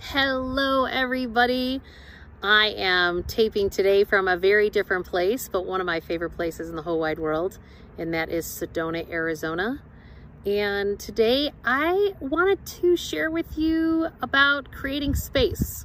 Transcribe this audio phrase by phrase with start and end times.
[0.00, 1.82] Hello, everybody.
[2.40, 6.70] I am taping today from a very different place, but one of my favorite places
[6.70, 7.58] in the whole wide world,
[7.98, 9.82] and that is Sedona, Arizona.
[10.46, 15.84] And today I wanted to share with you about creating space.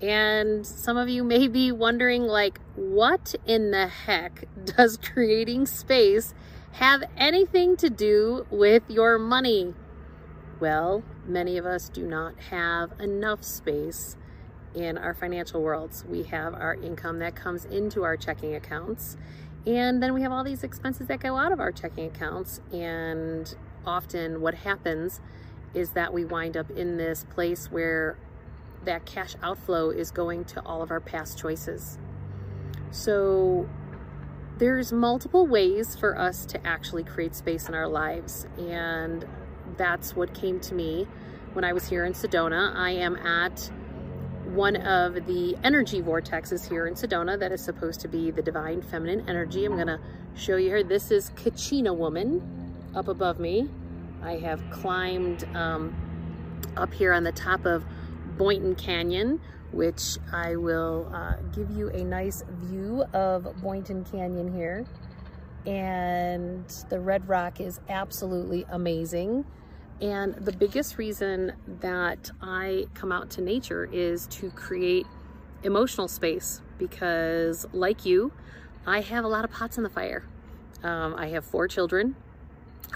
[0.00, 6.32] And some of you may be wondering like, what in the heck does creating space
[6.72, 9.74] have anything to do with your money?
[10.58, 14.16] Well, many of us do not have enough space
[14.74, 16.04] in our financial worlds.
[16.08, 19.16] We have our income that comes into our checking accounts,
[19.66, 22.60] and then we have all these expenses that go out of our checking accounts.
[22.72, 23.52] And
[23.84, 25.20] often, what happens
[25.74, 28.16] is that we wind up in this place where
[28.84, 31.98] that cash outflow is going to all of our past choices.
[32.92, 33.68] So,
[34.58, 39.26] there's multiple ways for us to actually create space in our lives, and
[39.76, 41.06] that's what came to me
[41.52, 42.74] when I was here in Sedona.
[42.74, 43.70] I am at
[44.44, 48.80] one of the energy vortexes here in Sedona that is supposed to be the divine
[48.80, 49.64] feminine energy.
[49.64, 50.00] I'm gonna
[50.34, 50.82] show you here.
[50.84, 53.68] This is Kachina Woman up above me.
[54.22, 55.94] I have climbed um,
[56.76, 57.84] up here on the top of
[58.36, 59.40] Boynton Canyon,
[59.72, 64.86] which I will uh, give you a nice view of Boynton Canyon here.
[65.66, 69.44] And the red rock is absolutely amazing.
[70.00, 75.06] And the biggest reason that I come out to nature is to create
[75.62, 78.32] emotional space because like you,
[78.86, 80.24] I have a lot of pots in the fire.
[80.82, 82.14] Um, I have four children.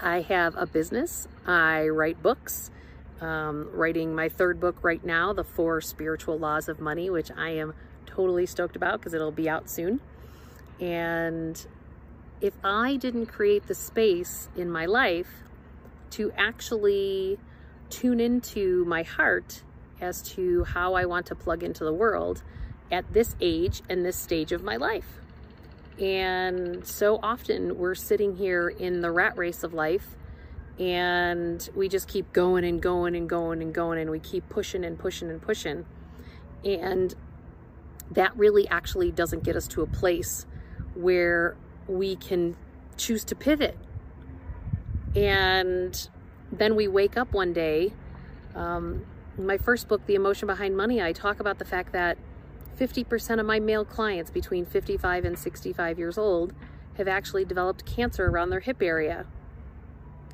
[0.01, 1.27] I have a business.
[1.45, 2.69] I write books.
[3.19, 7.49] Um, writing my third book right now, The Four Spiritual Laws of Money, which I
[7.51, 7.75] am
[8.07, 10.01] totally stoked about because it'll be out soon.
[10.79, 11.63] And
[12.41, 15.43] if I didn't create the space in my life
[16.11, 17.37] to actually
[17.89, 19.63] tune into my heart
[19.99, 22.43] as to how I want to plug into the world
[22.91, 25.19] at this age and this stage of my life.
[25.99, 30.17] And so often we're sitting here in the rat race of life
[30.79, 34.83] and we just keep going and going and going and going and we keep pushing
[34.83, 35.85] and pushing and pushing.
[36.65, 37.13] And
[38.09, 40.45] that really actually doesn't get us to a place
[40.95, 41.55] where
[41.87, 42.55] we can
[42.97, 43.77] choose to pivot
[45.15, 46.09] and
[46.51, 47.93] then we wake up one day.
[48.55, 49.05] Um,
[49.37, 52.17] my first book, The Emotion Behind Money, I talk about the fact that
[52.79, 56.53] 50% of my male clients between 55 and 65 years old
[56.97, 59.25] have actually developed cancer around their hip area.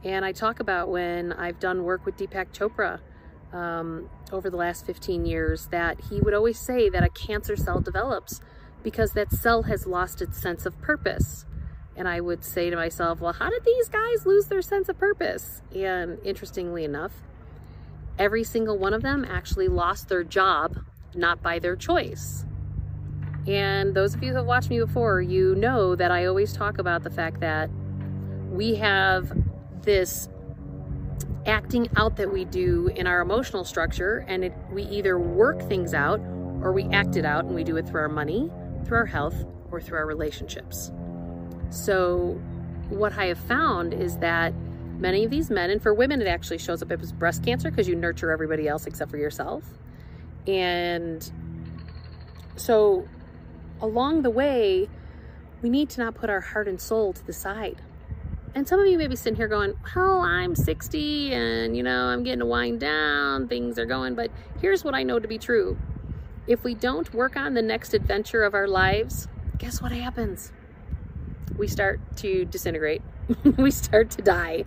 [0.03, 2.99] And I talk about when I've done work with Deepak Chopra
[3.53, 7.79] um, over the last 15 years that he would always say that a cancer cell
[7.79, 8.39] develops
[8.83, 11.45] because that cell has lost its sense of purpose.
[11.97, 14.99] And I would say to myself, well, how did these guys lose their sense of
[14.99, 15.63] purpose?
[15.75, 17.11] And interestingly enough,
[18.19, 20.77] every single one of them actually lost their job,
[21.15, 22.45] not by their choice.
[23.47, 26.77] And those of you who have watched me before, you know that I always talk
[26.77, 27.69] about the fact that
[28.51, 29.31] we have
[29.81, 30.29] this
[31.47, 35.93] acting out that we do in our emotional structure, and it, we either work things
[35.93, 36.19] out
[36.61, 38.51] or we act it out, and we do it through our money,
[38.85, 40.91] through our health, or through our relationships.
[41.69, 42.39] So
[42.89, 44.53] what I have found is that
[44.99, 47.87] many of these men, and for women, it actually shows up as breast cancer because
[47.87, 49.63] you nurture everybody else except for yourself.
[50.47, 51.29] And
[52.55, 53.07] so
[53.81, 54.89] along the way,
[55.61, 57.81] we need to not put our heart and soul to the side.
[58.55, 62.05] And some of you may be sitting here going, well, I'm 60 and, you know,
[62.05, 65.37] I'm getting to wind down, things are going, but here's what I know to be
[65.37, 65.77] true.
[66.47, 69.27] If we don't work on the next adventure of our lives,
[69.57, 70.51] guess what happens?
[71.57, 73.01] We start to disintegrate.
[73.57, 74.65] we start to die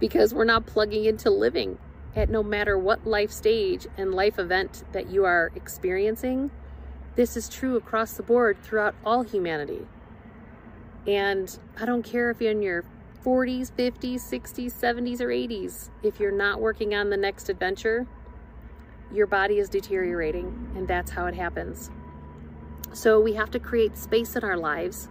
[0.00, 1.78] because we're not plugging into living
[2.14, 6.50] at no matter what life stage and life event that you are experiencing.
[7.14, 9.86] This is true across the board throughout all humanity.
[11.06, 12.84] And I don't care if you're in your
[13.24, 15.90] 40s, 50s, 60s, 70s, or 80s.
[16.02, 18.06] If you're not working on the next adventure,
[19.12, 21.90] your body is deteriorating, and that's how it happens.
[22.92, 25.08] So we have to create space in our lives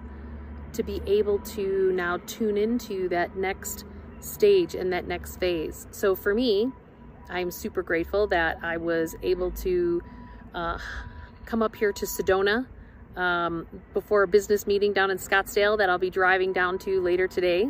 [0.74, 3.86] to be able to now tune into that next
[4.20, 5.88] stage and that next phase.
[5.92, 6.72] So for me,
[7.30, 10.02] I'm super grateful that I was able to
[10.54, 10.78] uh,
[11.46, 12.68] come up here to Sedona
[13.16, 17.28] um, before a business meeting down in Scottsdale that I'll be driving down to later
[17.28, 17.70] today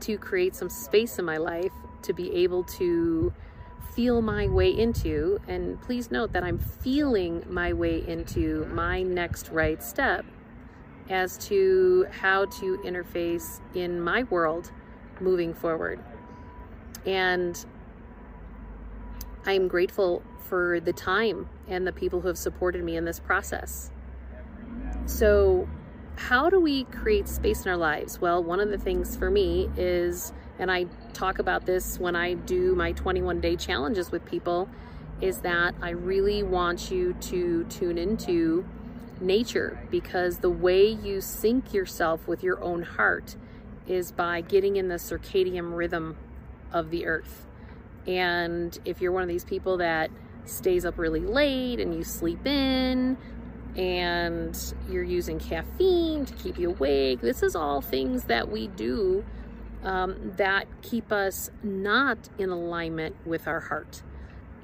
[0.00, 1.72] to create some space in my life
[2.02, 3.32] to be able to
[3.94, 9.48] feel my way into and please note that I'm feeling my way into my next
[9.48, 10.26] right step
[11.08, 14.72] as to how to interface in my world
[15.20, 16.00] moving forward.
[17.04, 17.64] And
[19.44, 23.90] I'm grateful for the time and the people who have supported me in this process.
[25.06, 25.68] So,
[26.16, 28.20] how do we create space in our lives?
[28.20, 32.34] Well, one of the things for me is, and I talk about this when I
[32.34, 34.68] do my 21 day challenges with people,
[35.20, 38.64] is that I really want you to tune into
[39.20, 43.36] nature because the way you sync yourself with your own heart
[43.86, 46.16] is by getting in the circadian rhythm
[46.72, 47.46] of the earth.
[48.06, 50.10] And if you're one of these people that
[50.44, 53.16] stays up really late and you sleep in
[53.76, 59.24] and you're using caffeine to keep you awake, this is all things that we do
[59.82, 64.02] um, that keep us not in alignment with our heart.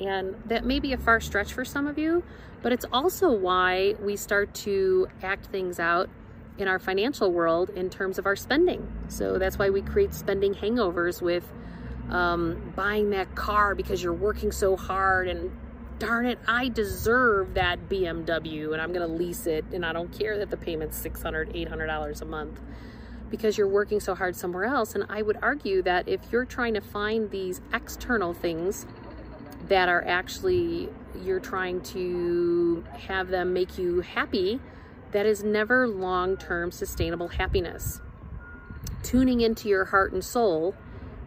[0.01, 2.23] And that may be a far stretch for some of you,
[2.63, 6.09] but it's also why we start to act things out
[6.59, 8.91] in our financial world in terms of our spending.
[9.09, 11.51] So that's why we create spending hangovers with
[12.11, 15.51] um, buying that car because you're working so hard and
[15.99, 20.13] darn it, I deserve that BMW and I'm going to lease it and I don't
[20.17, 22.61] care that the payment's $600, $800 a month
[23.31, 24.95] because you're working so hard somewhere else.
[24.95, 28.85] And I would argue that if you're trying to find these external things
[29.69, 30.89] that are actually
[31.23, 34.61] you're trying to have them make you happy,
[35.13, 38.01] that is never long-term sustainable happiness.
[39.03, 40.75] Tuning into your heart and soul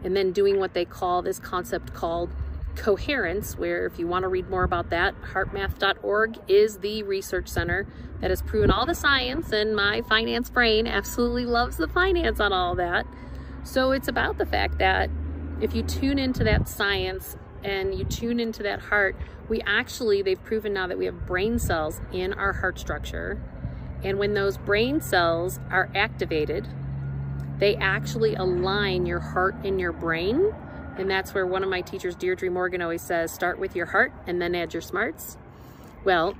[0.04, 2.30] and then doing what they call this concept called
[2.76, 7.88] coherence, where if you want to read more about that, heartmath.org is the research center
[8.20, 12.52] that has proven all the science and my finance brain absolutely loves the finance on
[12.52, 13.06] all that.
[13.64, 15.10] So it's about the fact that
[15.62, 19.16] if you tune into that science and you tune into that heart,
[19.50, 23.42] we actually, they've proven now that we have brain cells in our heart structure.
[24.04, 26.68] And when those brain cells are activated,
[27.58, 30.54] they actually align your heart and your brain.
[30.98, 34.14] And that's where one of my teachers, Deirdre Morgan, always says, start with your heart
[34.28, 35.38] and then add your smarts.
[36.04, 36.36] Well,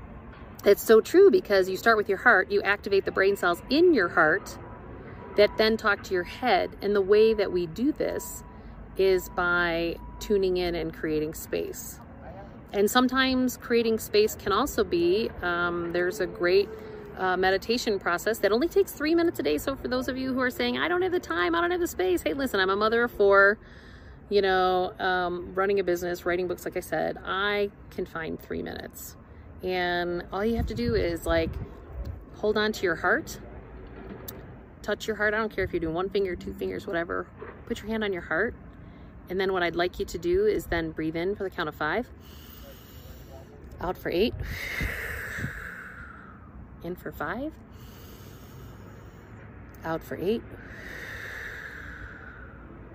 [0.64, 3.96] it's so true because you start with your heart, you activate the brain cells in
[3.96, 4.60] your heart
[5.38, 6.78] that then talk to your head.
[6.84, 8.44] And the way that we do this
[8.96, 12.00] is by tuning in and creating space.
[12.74, 16.68] And sometimes creating space can also be, um, there's a great
[17.18, 19.58] uh, meditation process that only takes three minutes a day.
[19.58, 21.72] So for those of you who are saying, I don't have the time, I don't
[21.72, 22.22] have the space.
[22.22, 23.58] Hey, listen, I'm a mother of four,
[24.30, 28.62] you know, um, running a business, writing books, like I said, I can find three
[28.62, 29.16] minutes.
[29.64, 31.52] And all you have to do is like,
[32.36, 33.40] hold on to your heart,
[34.82, 35.34] touch your heart.
[35.34, 37.26] I don't care if you're doing one finger, two fingers, whatever.
[37.68, 38.54] Put your hand on your heart
[39.30, 41.70] and then what I'd like you to do is then breathe in for the count
[41.70, 42.08] of five,
[43.80, 44.34] out for eight,
[46.84, 47.54] in for five,
[49.84, 50.44] out for eight.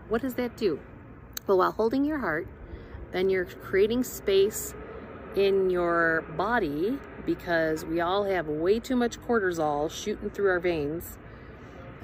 [0.09, 0.81] What does that do?
[1.47, 2.47] Well, while holding your heart,
[3.13, 4.75] then you're creating space
[5.37, 11.19] in your body because we all have way too much cortisol shooting through our veins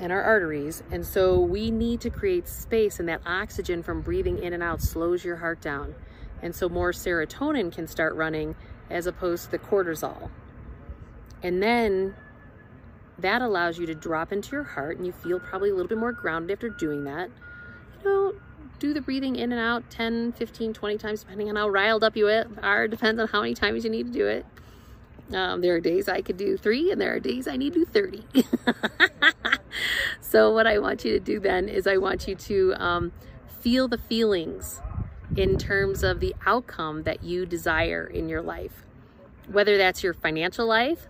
[0.01, 0.83] and our arteries.
[0.91, 4.83] And so we need to create space and that oxygen from breathing in and out
[4.83, 5.95] slows your heart down.
[6.43, 8.55] And so more serotonin can start running
[8.91, 10.31] as opposed to the cortisol.
[11.43, 12.15] And then
[13.19, 15.99] that allows you to drop into your heart and you feel probably a little bit
[15.99, 17.31] more grounded after doing that.
[18.05, 18.35] You know,
[18.79, 22.17] do the breathing in and out 10, 15, 20 times, depending on how riled up
[22.17, 22.89] you are.
[22.89, 24.45] Depends on how many times you need to do it.
[25.33, 27.85] Um, there are days I could do three and there are days I need to
[27.85, 28.25] do 30.
[30.21, 33.13] so what I want you to do then is I want you to um,
[33.61, 34.81] feel the feelings
[35.37, 38.85] in terms of the outcome that you desire in your life.
[39.51, 41.09] Whether that's your financial life,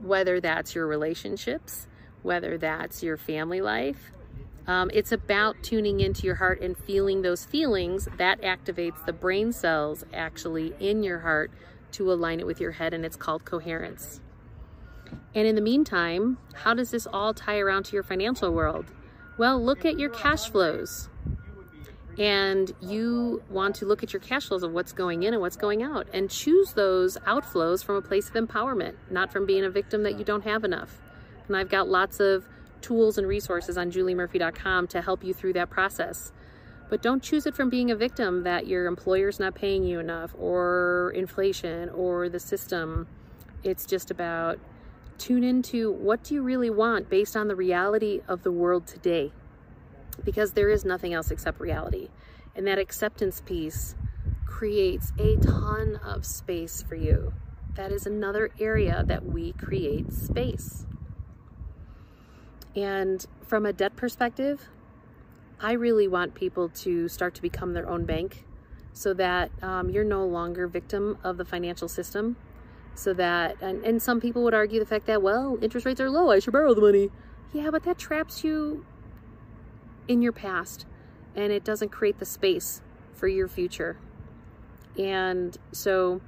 [0.00, 1.86] whether that's your relationships,
[2.22, 4.12] whether that's your family life.
[4.66, 9.52] Um, it's about tuning into your heart and feeling those feelings that activates the brain
[9.52, 11.50] cells actually in your heart
[11.92, 14.20] to align it with your head and it's called coherence.
[15.34, 18.86] And in the meantime, how does this all tie around to your financial world?
[19.38, 21.08] Well, look at your cash flows.
[22.18, 25.56] And you want to look at your cash flows of what's going in and what's
[25.56, 29.70] going out and choose those outflows from a place of empowerment, not from being a
[29.70, 31.00] victim that you don't have enough.
[31.48, 32.46] And I've got lots of
[32.82, 36.32] tools and resources on juliemurphy.com to help you through that process.
[36.90, 40.34] But don't choose it from being a victim that your employer's not paying you enough
[40.38, 43.06] or inflation or the system.
[43.64, 44.58] It's just about
[45.18, 49.32] tune into what do you really want based on the reality of the world today.
[50.24, 52.08] Because there is nothing else except reality.
[52.54, 53.94] And that acceptance piece
[54.46, 57.32] creates a ton of space for you.
[57.74, 60.86] That is another area that we create space.
[62.76, 64.68] And from a debt perspective,
[65.60, 68.44] I really want people to start to become their own bank.
[68.92, 72.36] so that um, you're no longer victim of the financial system.
[72.94, 76.10] So that, and, and some people would argue the fact that, well, interest rates are
[76.10, 77.10] low, I should borrow the money.
[77.52, 78.84] Yeah, but that traps you
[80.08, 80.86] in your past
[81.34, 82.82] and it doesn't create the space
[83.14, 83.96] for your future.
[84.98, 86.20] And so,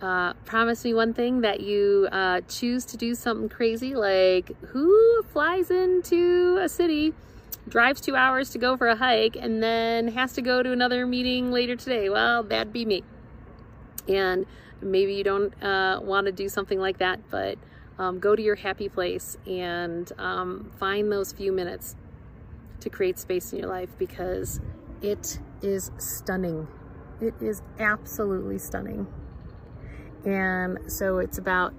[0.00, 5.22] uh, promise me one thing that you uh, choose to do something crazy like who
[5.32, 7.14] flies into a city
[7.68, 11.06] drives two hours to go for a hike and then has to go to another
[11.06, 13.02] meeting later today well that'd be me
[14.06, 14.44] and
[14.80, 17.58] maybe you don't uh, want to do something like that but
[17.98, 21.96] um, go to your happy place and um, find those few minutes
[22.80, 24.60] to create space in your life because
[25.02, 26.68] it is stunning
[27.20, 29.06] it is absolutely stunning
[30.24, 31.72] and so it's about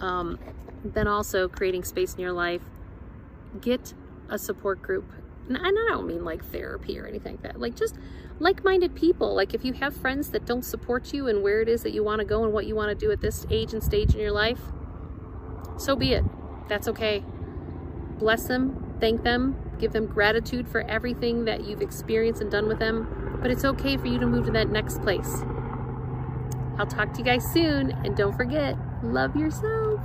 [0.00, 0.38] um,
[0.84, 2.62] then also creating space in your life.
[3.60, 3.94] Get
[4.28, 5.10] a support group.
[5.48, 7.60] And I don't mean like therapy or anything like that.
[7.60, 7.96] Like just
[8.38, 9.34] like-minded people.
[9.34, 12.02] Like if you have friends that don't support you and where it is that you
[12.02, 14.20] want to go and what you want to do at this age and stage in
[14.20, 14.60] your life,
[15.78, 16.24] so be it.
[16.68, 17.24] That's okay.
[18.18, 22.78] Bless them, thank them, give them gratitude for everything that you've experienced and done with
[22.78, 23.38] them.
[23.42, 25.42] But it's okay for you to move to that next place.
[26.78, 27.90] I'll talk to you guys soon.
[28.04, 30.00] And don't forget, love yourself.